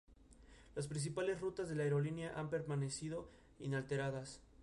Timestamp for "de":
1.69-1.75